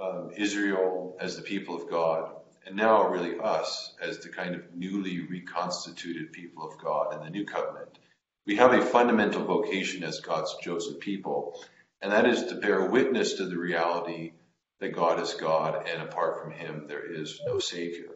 Um, 0.00 0.30
Israel 0.36 1.16
as 1.20 1.36
the 1.36 1.42
people 1.42 1.74
of 1.74 1.90
God, 1.90 2.30
and 2.64 2.76
now 2.76 3.08
really 3.08 3.36
us 3.40 3.94
as 4.00 4.20
the 4.20 4.28
kind 4.28 4.54
of 4.54 4.74
newly 4.74 5.26
reconstituted 5.26 6.32
people 6.32 6.62
of 6.62 6.78
God 6.78 7.14
in 7.14 7.20
the 7.24 7.30
new 7.30 7.44
covenant. 7.44 7.98
We 8.46 8.56
have 8.56 8.72
a 8.72 8.80
fundamental 8.80 9.44
vocation 9.44 10.04
as 10.04 10.20
God's 10.20 10.54
chosen 10.60 10.94
people, 10.94 11.60
and 12.00 12.12
that 12.12 12.26
is 12.26 12.44
to 12.44 12.54
bear 12.54 12.84
witness 12.84 13.34
to 13.34 13.46
the 13.46 13.58
reality 13.58 14.34
that 14.80 14.94
God 14.94 15.20
is 15.20 15.34
God, 15.34 15.88
and 15.88 16.00
apart 16.00 16.40
from 16.40 16.52
Him, 16.52 16.86
there 16.86 17.12
is 17.12 17.40
no 17.44 17.58
Savior. 17.58 18.10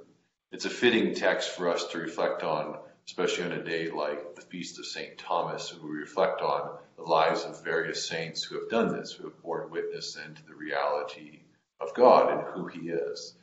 It's 0.52 0.66
a 0.66 0.70
fitting 0.70 1.14
text 1.14 1.50
for 1.50 1.68
us 1.68 1.88
to 1.88 1.98
reflect 1.98 2.44
on, 2.44 2.78
especially 3.06 3.44
on 3.44 3.52
a 3.52 3.64
day 3.64 3.90
like 3.90 4.34
the 4.34 4.42
Feast 4.42 4.78
of 4.78 4.86
St. 4.86 5.18
Thomas, 5.18 5.74
we 5.74 5.90
reflect 5.90 6.40
on 6.40 6.78
the 6.96 7.02
lives 7.02 7.44
of 7.44 7.64
various 7.64 8.06
saints 8.06 8.42
who 8.42 8.60
have 8.60 8.70
done 8.70 8.96
this, 8.96 9.12
who 9.12 9.24
have 9.24 9.42
borne 9.42 9.70
witness 9.70 10.14
then 10.14 10.34
to 10.34 10.46
the 10.46 10.54
reality 10.54 11.40
of 11.80 11.94
God 11.94 12.32
and 12.32 12.42
who 12.48 12.66
He 12.66 12.90
is. 12.90 13.34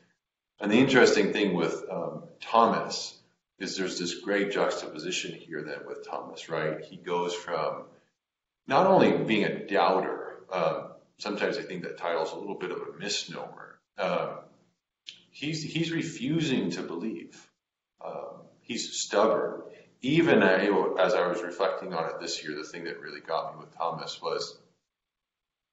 And 0.60 0.72
the 0.72 0.80
interesting 0.80 1.34
thing 1.34 1.56
with 1.56 1.86
um, 1.90 2.24
Thomas 2.42 3.18
is 3.60 3.76
there's 3.76 4.00
this 4.00 4.16
great 4.16 4.52
juxtaposition 4.52 5.34
here 5.34 5.64
then 5.64 5.86
with 5.86 6.08
Thomas, 6.08 6.50
right? 6.50 6.82
He 6.84 6.96
goes 6.96 7.34
from 7.34 7.84
not 8.68 8.88
only 8.88 9.12
being 9.24 9.44
a 9.44 9.68
doubter, 9.68 10.44
um, 10.52 10.92
sometimes 11.18 11.58
I 11.58 11.64
think 11.64 11.84
that 11.84 11.98
title's 11.98 12.32
a 12.32 12.38
little 12.38 12.58
bit 12.58 12.72
of 12.72 12.78
a 12.78 12.98
misnomer. 12.98 13.80
Um, 13.98 14.30
he's 15.32 15.62
he's 15.62 15.92
refusing 15.92 16.72
to 16.72 16.82
believe. 16.82 17.50
Um, 18.04 18.39
he's 18.70 18.94
stubborn. 18.94 19.64
Even 20.02 20.42
as 20.44 21.14
I 21.14 21.28
was 21.28 21.42
reflecting 21.42 21.94
on 21.94 22.06
it 22.06 22.22
this 22.22 22.42
year, 22.42 22.56
the 22.56 22.64
thing 22.64 22.86
that 22.86 23.02
really 23.02 23.20
got 23.20 23.54
me 23.54 23.60
with 23.60 23.76
Thomas 23.76 24.22
was 24.22 24.58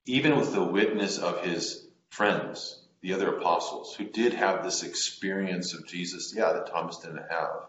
even 0.06 0.36
with 0.36 0.52
the 0.52 0.64
witness 0.64 1.18
of 1.18 1.44
his 1.44 1.86
friends, 2.08 2.80
the 3.02 3.12
other 3.12 3.36
apostles, 3.36 3.94
who 3.94 4.04
did 4.04 4.32
have 4.32 4.64
this 4.64 4.82
experience 4.82 5.74
of 5.74 5.86
Jesus, 5.86 6.34
yeah, 6.34 6.52
that 6.52 6.72
Thomas 6.72 6.98
didn't 6.98 7.30
have. 7.30 7.66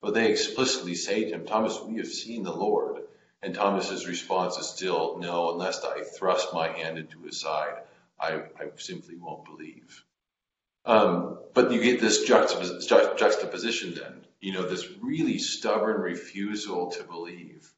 But 0.00 0.14
they 0.14 0.30
explicitly 0.30 0.94
say 0.94 1.24
to 1.24 1.30
him, 1.30 1.44
Thomas, 1.44 1.80
we 1.82 1.96
have 1.96 2.08
seen 2.08 2.44
the 2.44 2.52
Lord. 2.52 3.02
And 3.42 3.54
Thomas's 3.54 4.06
response 4.06 4.56
is 4.58 4.68
still, 4.68 5.18
no, 5.18 5.52
unless 5.52 5.84
I 5.84 6.02
thrust 6.02 6.54
my 6.54 6.68
hand 6.68 6.98
into 6.98 7.22
his 7.22 7.40
side, 7.40 7.82
I, 8.18 8.42
I 8.58 8.70
simply 8.76 9.16
won't 9.16 9.44
believe. 9.44 10.04
Um, 10.84 11.38
but 11.54 11.72
you 11.72 11.82
get 11.82 12.00
this 12.00 12.28
juxtapos- 12.28 13.18
juxtaposition 13.18 13.94
then, 13.94 14.24
you 14.40 14.52
know, 14.52 14.68
this 14.68 14.88
really 15.00 15.38
stubborn 15.38 16.00
refusal 16.00 16.90
to 16.92 17.04
believe. 17.04 17.72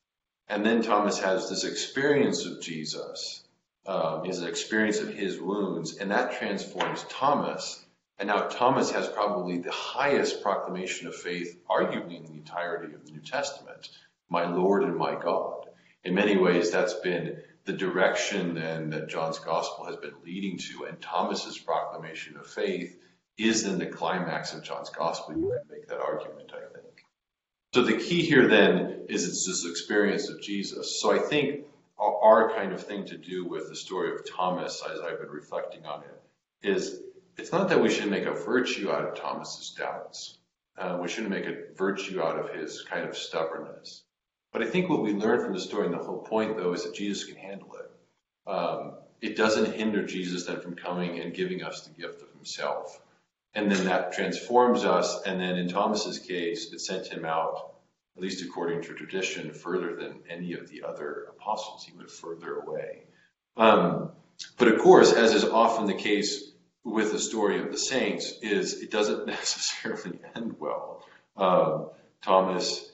And 0.48 0.64
then 0.66 0.82
Thomas 0.82 1.18
has 1.20 1.48
this 1.48 1.64
experience 1.64 2.44
of 2.44 2.60
Jesus, 2.60 3.44
um, 3.86 4.24
his 4.24 4.42
experience 4.42 4.98
of 4.98 5.14
his 5.14 5.40
wounds, 5.40 5.96
and 5.96 6.10
that 6.10 6.38
transforms 6.38 7.04
Thomas. 7.08 7.84
And 8.18 8.28
now 8.28 8.48
Thomas 8.48 8.90
has 8.90 9.08
probably 9.08 9.58
the 9.58 9.72
highest 9.72 10.42
proclamation 10.42 11.06
of 11.06 11.14
faith, 11.14 11.58
arguably 11.70 12.18
in 12.18 12.24
the 12.24 12.32
entirety 12.32 12.94
of 12.94 13.06
the 13.06 13.12
New 13.12 13.20
Testament, 13.20 13.88
my 14.28 14.46
Lord 14.46 14.82
and 14.82 14.96
my 14.96 15.14
God. 15.14 15.66
In 16.04 16.14
many 16.14 16.36
ways, 16.36 16.70
that's 16.70 16.94
been 16.94 17.42
the 17.64 17.72
direction 17.72 18.54
then 18.54 18.90
that 18.90 19.08
John's 19.08 19.38
gospel 19.38 19.86
has 19.86 19.96
been 19.96 20.14
leading 20.24 20.58
to, 20.58 20.84
and 20.84 21.00
Thomas's 21.00 21.58
proclamation 21.58 22.36
of 22.36 22.46
faith 22.46 22.98
is 23.38 23.64
in 23.64 23.78
the 23.78 23.86
climax 23.86 24.52
of 24.52 24.62
John's 24.62 24.90
gospel. 24.90 25.36
You 25.36 25.48
can 25.48 25.76
make 25.76 25.88
that 25.88 26.00
argument, 26.00 26.52
I 26.54 26.72
think. 26.72 27.04
So 27.72 27.82
the 27.82 27.96
key 27.96 28.22
here 28.22 28.48
then 28.48 29.06
is 29.08 29.28
it's 29.28 29.46
this 29.46 29.64
experience 29.64 30.28
of 30.28 30.42
Jesus. 30.42 31.00
So 31.00 31.12
I 31.12 31.18
think 31.18 31.66
our 31.98 32.50
kind 32.54 32.72
of 32.72 32.82
thing 32.84 33.04
to 33.06 33.16
do 33.16 33.44
with 33.44 33.68
the 33.68 33.76
story 33.76 34.12
of 34.12 34.28
Thomas, 34.28 34.82
as 34.90 35.00
I've 35.00 35.20
been 35.20 35.30
reflecting 35.30 35.86
on 35.86 36.02
it, 36.02 36.68
is 36.68 37.00
it's 37.36 37.52
not 37.52 37.68
that 37.68 37.80
we 37.80 37.90
should 37.90 38.10
make 38.10 38.26
a 38.26 38.32
virtue 38.32 38.90
out 38.90 39.04
of 39.04 39.14
Thomas's 39.14 39.70
doubts. 39.70 40.38
Uh, 40.76 40.98
we 41.00 41.08
shouldn't 41.08 41.30
make 41.30 41.46
a 41.46 41.74
virtue 41.76 42.20
out 42.20 42.38
of 42.38 42.50
his 42.50 42.82
kind 42.82 43.06
of 43.08 43.16
stubbornness. 43.16 44.02
But 44.52 44.62
I 44.62 44.66
think 44.66 44.88
what 44.88 45.02
we 45.02 45.12
learn 45.12 45.44
from 45.44 45.52
the 45.52 45.60
story, 45.60 45.86
and 45.86 45.94
the 45.94 46.02
whole 46.02 46.18
point, 46.18 46.56
though, 46.56 46.72
is 46.72 46.84
that 46.84 46.94
Jesus 46.94 47.24
can 47.24 47.36
handle 47.36 47.76
it. 47.76 48.50
Um, 48.50 48.94
it 49.20 49.36
doesn't 49.36 49.74
hinder 49.74 50.04
Jesus 50.04 50.46
then 50.46 50.60
from 50.60 50.74
coming 50.74 51.20
and 51.20 51.34
giving 51.34 51.62
us 51.62 51.82
the 51.82 52.00
gift 52.00 52.22
of 52.22 52.30
himself. 52.32 53.00
And 53.54 53.70
then 53.70 53.84
that 53.86 54.12
transforms 54.12 54.84
us. 54.84 55.22
And 55.26 55.40
then 55.40 55.56
in 55.56 55.68
Thomas's 55.68 56.18
case, 56.18 56.72
it 56.72 56.80
sent 56.80 57.08
him 57.08 57.24
out, 57.24 57.74
at 58.16 58.22
least 58.22 58.44
according 58.44 58.82
to 58.82 58.94
tradition, 58.94 59.52
further 59.52 59.96
than 59.96 60.20
any 60.28 60.52
of 60.52 60.68
the 60.68 60.84
other 60.84 61.26
apostles. 61.30 61.84
He 61.84 61.96
went 61.96 62.10
further 62.10 62.60
away. 62.60 63.02
Um, 63.56 64.12
but 64.56 64.68
of 64.68 64.80
course, 64.80 65.12
as 65.12 65.34
is 65.34 65.44
often 65.44 65.86
the 65.86 65.94
case 65.94 66.52
with 66.84 67.12
the 67.12 67.18
story 67.18 67.60
of 67.60 67.70
the 67.70 67.78
saints, 67.78 68.32
is 68.42 68.80
it 68.80 68.90
doesn't 68.90 69.26
necessarily 69.26 70.18
end 70.34 70.56
well. 70.58 71.04
Um, 71.36 71.90
Thomas 72.22 72.90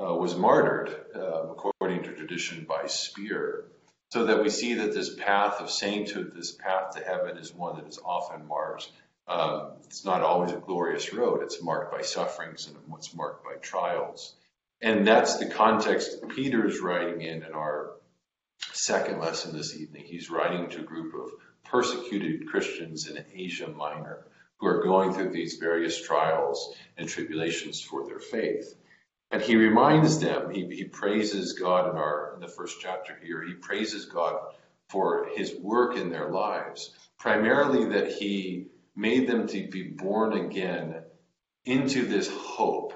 uh, 0.00 0.14
was 0.14 0.36
martyred, 0.36 0.94
uh, 1.14 1.48
according 1.50 2.04
to 2.04 2.12
tradition, 2.12 2.64
by 2.68 2.86
spear. 2.86 3.64
So 4.10 4.26
that 4.26 4.42
we 4.42 4.50
see 4.50 4.74
that 4.74 4.94
this 4.94 5.14
path 5.16 5.60
of 5.60 5.70
sainthood, 5.70 6.32
this 6.34 6.52
path 6.52 6.94
to 6.94 7.02
heaven, 7.02 7.38
is 7.38 7.52
one 7.52 7.76
that 7.76 7.88
is 7.88 7.98
often 8.04 8.46
marked. 8.46 8.90
Um, 9.28 9.72
it's 9.84 10.04
not 10.04 10.22
always 10.22 10.52
a 10.52 10.58
glorious 10.58 11.12
road. 11.12 11.42
It's 11.42 11.62
marked 11.62 11.92
by 11.92 12.02
sufferings 12.02 12.68
and 12.68 12.76
it's 12.96 13.14
marked 13.14 13.44
by 13.44 13.54
trials. 13.60 14.34
And 14.80 15.06
that's 15.06 15.38
the 15.38 15.46
context 15.46 16.20
that 16.20 16.38
is 16.38 16.80
writing 16.80 17.22
in 17.22 17.42
in 17.42 17.52
our 17.52 17.92
second 18.72 19.20
lesson 19.20 19.56
this 19.56 19.76
evening. 19.76 20.04
He's 20.06 20.30
writing 20.30 20.68
to 20.70 20.80
a 20.80 20.84
group 20.84 21.14
of 21.14 21.30
persecuted 21.64 22.48
Christians 22.48 23.08
in 23.08 23.24
Asia 23.34 23.68
Minor 23.68 24.26
who 24.58 24.66
are 24.66 24.82
going 24.82 25.12
through 25.12 25.30
these 25.30 25.56
various 25.56 26.00
trials 26.00 26.74
and 26.96 27.08
tribulations 27.08 27.80
for 27.80 28.06
their 28.06 28.18
faith. 28.18 28.74
And 29.30 29.42
he 29.42 29.56
reminds 29.56 30.20
them, 30.20 30.50
he, 30.50 30.66
he 30.74 30.84
praises 30.84 31.54
God 31.54 31.90
in 31.90 31.96
our 31.96 32.34
in 32.34 32.40
the 32.40 32.48
first 32.48 32.78
chapter 32.80 33.18
here, 33.22 33.42
he 33.42 33.54
praises 33.54 34.06
God 34.06 34.38
for 34.88 35.28
his 35.34 35.54
work 35.56 35.96
in 35.96 36.10
their 36.10 36.30
lives, 36.30 36.94
primarily 37.18 37.86
that 37.86 38.12
he 38.12 38.66
made 38.96 39.28
them 39.28 39.46
to 39.46 39.68
be 39.68 39.82
born 39.82 40.32
again 40.32 41.02
into 41.64 42.06
this 42.06 42.28
hope. 42.28 42.94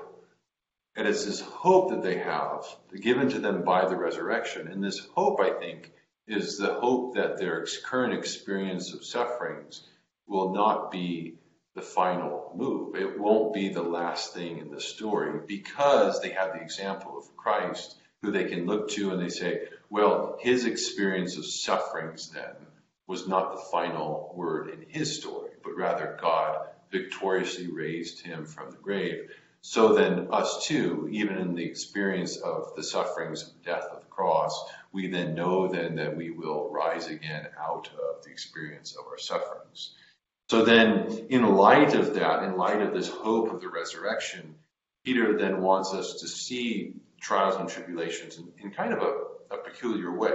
And 0.96 1.06
it's 1.06 1.24
this 1.24 1.40
hope 1.40 1.90
that 1.90 2.02
they 2.02 2.18
have 2.18 2.64
given 3.00 3.28
to 3.30 3.38
them 3.38 3.62
by 3.62 3.86
the 3.86 3.96
resurrection. 3.96 4.66
And 4.68 4.82
this 4.82 5.06
hope, 5.14 5.40
I 5.40 5.50
think, 5.50 5.92
is 6.26 6.58
the 6.58 6.74
hope 6.74 7.14
that 7.14 7.38
their 7.38 7.66
current 7.84 8.14
experience 8.14 8.92
of 8.94 9.04
sufferings 9.04 9.86
will 10.26 10.52
not 10.54 10.90
be 10.90 11.34
the 11.74 11.82
final 11.82 12.52
move. 12.56 12.96
It 12.96 13.18
won't 13.18 13.54
be 13.54 13.68
the 13.68 13.82
last 13.82 14.34
thing 14.34 14.58
in 14.58 14.70
the 14.70 14.80
story 14.80 15.40
because 15.46 16.20
they 16.20 16.30
have 16.30 16.52
the 16.52 16.62
example 16.62 17.16
of 17.16 17.36
Christ 17.36 17.96
who 18.22 18.30
they 18.30 18.44
can 18.44 18.66
look 18.66 18.90
to 18.90 19.10
and 19.10 19.20
they 19.20 19.28
say, 19.28 19.68
well, 19.88 20.36
his 20.40 20.66
experience 20.66 21.36
of 21.36 21.46
sufferings 21.46 22.30
then 22.30 22.54
was 23.06 23.26
not 23.26 23.52
the 23.52 23.62
final 23.72 24.32
word 24.36 24.68
in 24.70 24.84
his 24.88 25.16
story, 25.16 25.39
rather 25.80 26.18
God 26.20 26.68
victoriously 26.90 27.68
raised 27.68 28.24
him 28.24 28.44
from 28.44 28.70
the 28.70 28.76
grave. 28.76 29.30
So 29.62 29.94
then, 29.94 30.28
us 30.32 30.66
too, 30.66 31.08
even 31.10 31.36
in 31.36 31.54
the 31.54 31.64
experience 31.64 32.36
of 32.36 32.74
the 32.76 32.82
sufferings 32.82 33.42
of 33.42 33.62
death 33.62 33.84
of 33.92 34.00
the 34.00 34.06
cross, 34.06 34.64
we 34.92 35.08
then 35.08 35.34
know 35.34 35.68
then 35.68 35.96
that 35.96 36.16
we 36.16 36.30
will 36.30 36.70
rise 36.70 37.08
again 37.08 37.48
out 37.58 37.88
of 37.88 38.24
the 38.24 38.30
experience 38.30 38.96
of 38.96 39.06
our 39.06 39.18
sufferings. 39.18 39.94
So 40.48 40.64
then, 40.64 41.26
in 41.28 41.54
light 41.54 41.94
of 41.94 42.14
that, 42.14 42.42
in 42.42 42.56
light 42.56 42.82
of 42.82 42.92
this 42.92 43.08
hope 43.08 43.52
of 43.52 43.60
the 43.60 43.68
resurrection, 43.68 44.56
Peter 45.04 45.38
then 45.38 45.62
wants 45.62 45.92
us 45.94 46.20
to 46.20 46.28
see 46.28 46.94
trials 47.20 47.56
and 47.56 47.68
tribulations 47.68 48.38
in, 48.38 48.48
in 48.58 48.70
kind 48.70 48.92
of 48.92 49.02
a, 49.02 49.54
a, 49.54 49.58
peculiar 49.58 50.10
way. 50.10 50.34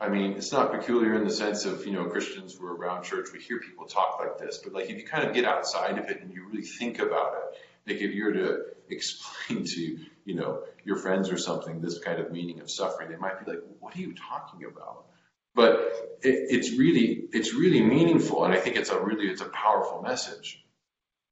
I 0.00 0.08
mean, 0.08 0.32
it's 0.32 0.50
not 0.50 0.72
peculiar 0.72 1.14
in 1.14 1.24
the 1.24 1.30
sense 1.30 1.66
of, 1.66 1.84
you 1.84 1.92
know, 1.92 2.06
Christians 2.06 2.54
who 2.54 2.66
are 2.66 2.74
around 2.74 3.04
church, 3.04 3.28
we 3.34 3.38
hear 3.38 3.60
people 3.60 3.84
talk 3.84 4.18
like 4.18 4.38
this, 4.38 4.58
but 4.58 4.72
like 4.72 4.88
if 4.88 4.96
you 4.96 5.06
kind 5.06 5.28
of 5.28 5.34
get 5.34 5.44
outside 5.44 5.98
of 5.98 6.08
it 6.08 6.22
and 6.22 6.32
you 6.32 6.48
really 6.48 6.62
think 6.62 6.98
about 6.98 7.34
it, 7.34 7.58
like 7.86 8.00
if 8.00 8.14
you 8.14 8.24
were 8.24 8.32
to 8.32 8.64
explain 8.88 9.64
to, 9.64 9.98
you 10.24 10.34
know, 10.34 10.62
your 10.84 10.96
friends 10.96 11.30
or 11.30 11.36
something 11.36 11.82
this 11.82 11.98
kind 11.98 12.18
of 12.18 12.32
meaning 12.32 12.60
of 12.60 12.70
suffering, 12.70 13.10
they 13.10 13.16
might 13.16 13.44
be 13.44 13.50
like, 13.50 13.60
what 13.78 13.94
are 13.94 14.00
you 14.00 14.14
talking 14.14 14.64
about? 14.64 15.04
But 15.54 16.18
it, 16.22 16.46
it's 16.48 16.78
really 16.78 17.24
it's 17.32 17.54
really 17.54 17.82
meaningful, 17.82 18.44
and 18.44 18.54
I 18.54 18.58
think 18.58 18.76
it's 18.76 18.90
a 18.90 19.00
really 19.00 19.26
it's 19.26 19.40
a 19.40 19.48
powerful 19.48 20.00
message. 20.00 20.64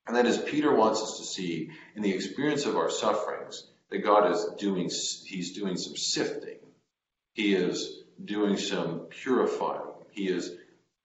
And 0.07 0.17
that 0.17 0.27
is 0.27 0.39
Peter 0.39 0.75
wants 0.75 1.01
us 1.01 1.19
to 1.19 1.25
see 1.25 1.71
in 1.95 2.03
the 2.03 2.13
experience 2.13 2.67
of 2.67 2.77
our 2.77 2.91
sufferings 2.91 3.67
that 3.91 3.99
God 3.99 4.31
is 4.33 4.45
doing 4.59 4.91
He's 5.25 5.53
doing 5.53 5.77
some 5.77 5.97
sifting. 5.97 6.59
He 7.35 7.55
is 7.55 8.03
doing 8.25 8.57
some 8.57 9.01
purifying. 9.11 9.83
He 10.11 10.29
is 10.29 10.53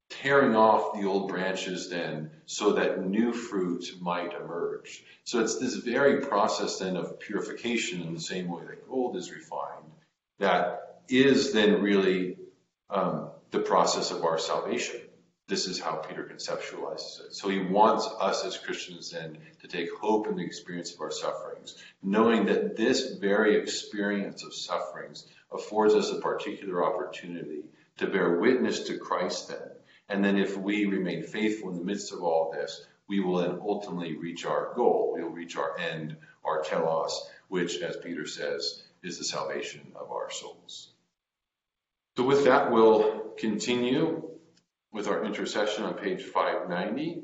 tearing 0.10 0.56
off 0.56 0.94
the 0.94 1.08
old 1.08 1.30
branches 1.30 1.90
then 1.90 2.32
so 2.46 2.74
that 2.74 3.06
new 3.06 3.34
fruit 3.34 3.86
might 4.00 4.34
emerge. 4.34 5.04
So 5.24 5.40
it's 5.40 5.58
this 5.58 5.76
very 5.76 6.22
process 6.22 6.80
then 6.80 6.98
of 6.98 7.20
purification 7.20 8.02
in 8.02 8.14
the 8.14 8.20
same 8.20 8.48
way 8.48 8.64
that 8.68 8.88
gold 8.88 9.16
is 9.16 9.32
refined 9.32 9.84
that 10.40 11.00
is 11.10 11.54
then 11.54 11.82
really 11.82 12.38
um, 12.90 13.30
the 13.52 13.60
process 13.60 14.12
of 14.12 14.24
our 14.24 14.38
salvation. 14.38 15.00
This 15.48 15.68
is 15.68 15.80
how 15.80 15.96
Peter 15.96 16.24
conceptualizes 16.24 17.26
it. 17.26 17.34
So 17.34 17.50
he 17.50 17.60
wants 17.60 18.08
us 18.20 18.46
as 18.46 18.58
Christians 18.58 19.12
then 19.12 19.38
to 19.62 19.68
take 19.68 19.90
hope 20.00 20.28
in 20.28 20.38
the 20.38 20.46
experience 20.46 20.94
of 20.94 21.02
our 21.02 21.12
sufferings, 21.12 21.76
knowing 22.02 22.46
that 22.46 22.78
this 22.78 23.16
very 23.16 23.58
experience 23.58 24.44
of 24.44 24.54
sufferings 24.54 25.28
affords 25.52 25.94
us 25.96 26.12
a 26.12 26.22
particular 26.22 26.86
opportunity 26.86 27.66
to 27.98 28.08
bear 28.08 28.40
witness 28.40 28.82
to 28.88 28.98
Christ 28.98 29.50
then. 29.50 29.70
And 30.08 30.24
then 30.24 30.38
if 30.38 30.58
we 30.58 30.86
remain 30.86 31.24
faithful 31.24 31.72
in 31.72 31.78
the 31.78 31.84
midst 31.84 32.14
of 32.14 32.24
all 32.24 32.52
this, 32.52 32.86
we 33.08 33.20
will 33.20 33.38
then 33.38 33.60
ultimately 33.62 34.16
reach 34.16 34.46
our 34.46 34.74
goal. 34.76 35.14
We 35.14 35.24
will 35.24 35.32
reach 35.32 35.58
our 35.58 35.78
end, 35.78 36.16
our 36.46 36.62
telos, 36.62 37.30
which, 37.50 37.82
as 37.82 37.98
Peter 37.98 38.26
says, 38.26 38.82
is 39.04 39.18
the 39.18 39.26
salvation 39.26 39.92
of 39.96 40.12
our 40.12 40.32
souls. 40.32 40.90
So 42.16 42.24
with 42.24 42.46
that, 42.46 42.72
we'll 42.72 43.34
continue 43.38 44.30
with 44.94 45.08
our 45.08 45.26
intercession 45.26 45.84
on 45.84 45.96
page 45.96 46.22
590. 46.22 47.24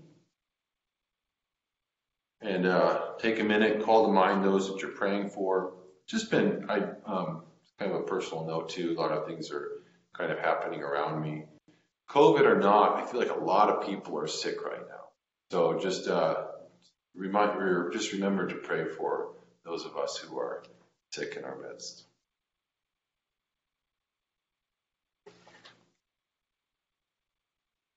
And 2.41 2.65
uh, 2.65 3.11
take 3.19 3.39
a 3.39 3.43
minute, 3.43 3.83
call 3.83 4.07
to 4.07 4.11
mind 4.11 4.43
those 4.43 4.67
that 4.67 4.81
you're 4.81 4.91
praying 4.91 5.29
for. 5.29 5.73
Just 6.07 6.31
been, 6.31 6.65
I 6.69 6.79
um, 7.05 7.43
kind 7.77 7.91
of 7.91 7.99
a 8.01 8.03
personal 8.03 8.45
note 8.45 8.69
too. 8.69 8.95
A 8.97 8.99
lot 8.99 9.11
of 9.11 9.27
things 9.27 9.51
are 9.51 9.83
kind 10.17 10.31
of 10.31 10.39
happening 10.39 10.81
around 10.81 11.21
me. 11.21 11.43
COVID 12.09 12.41
or 12.41 12.59
not, 12.59 12.97
I 12.97 13.05
feel 13.05 13.19
like 13.19 13.29
a 13.29 13.43
lot 13.43 13.69
of 13.69 13.85
people 13.85 14.17
are 14.17 14.27
sick 14.27 14.63
right 14.65 14.81
now. 14.81 15.09
So 15.51 15.79
just 15.79 16.07
uh, 16.07 16.45
remind, 17.13 17.93
just 17.93 18.13
remember 18.13 18.47
to 18.47 18.55
pray 18.55 18.85
for 18.85 19.35
those 19.63 19.85
of 19.85 19.95
us 19.95 20.17
who 20.17 20.39
are 20.39 20.63
sick 21.11 21.35
in 21.35 21.43
our 21.43 21.57
midst. 21.59 22.05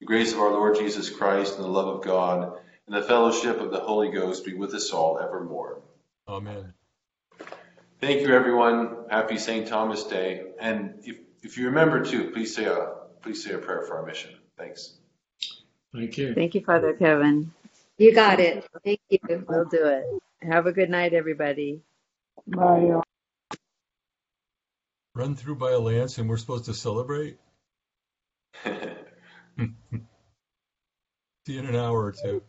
The 0.00 0.06
grace 0.06 0.32
of 0.32 0.40
our 0.40 0.50
Lord 0.50 0.76
Jesus 0.76 1.08
Christ 1.10 1.56
and 1.56 1.64
the 1.64 1.68
love 1.68 1.88
of 1.88 2.04
God 2.04 2.58
and 2.86 2.94
the 2.94 3.02
fellowship 3.02 3.60
of 3.60 3.70
the 3.70 3.80
Holy 3.80 4.10
Ghost 4.10 4.44
be 4.44 4.54
with 4.54 4.74
us 4.74 4.90
all 4.90 5.18
evermore. 5.18 5.80
Amen. 6.28 6.74
Thank 8.00 8.20
you, 8.20 8.34
everyone. 8.34 9.06
Happy 9.10 9.38
St. 9.38 9.66
Thomas 9.66 10.04
Day. 10.04 10.42
And 10.60 11.00
if, 11.04 11.16
if 11.42 11.56
you 11.56 11.66
remember 11.66 12.04
to, 12.04 12.30
please 12.30 12.54
say 12.54 12.66
a 12.66 12.94
please 13.22 13.42
say 13.42 13.52
a 13.52 13.58
prayer 13.58 13.82
for 13.82 13.96
our 13.96 14.06
mission. 14.06 14.34
Thanks. 14.58 14.94
Thank 15.94 16.18
you. 16.18 16.34
Thank 16.34 16.54
you, 16.54 16.60
Father 16.60 16.92
Kevin. 16.92 17.52
You 17.96 18.14
got 18.14 18.38
it. 18.38 18.66
Thank 18.84 19.00
you. 19.08 19.18
We'll 19.48 19.64
do 19.64 19.86
it. 19.86 20.04
Have 20.42 20.66
a 20.66 20.72
good 20.72 20.90
night, 20.90 21.14
everybody. 21.14 21.80
Bye. 22.46 23.00
Run 25.14 25.34
through 25.34 25.56
by 25.56 25.72
a 25.72 25.78
lance 25.78 26.18
and 26.18 26.28
we're 26.28 26.36
supposed 26.36 26.66
to 26.66 26.74
celebrate? 26.74 27.38
See 29.58 31.54
you 31.54 31.60
in 31.60 31.66
an 31.66 31.76
hour 31.76 32.04
or 32.04 32.12
two. 32.12 32.42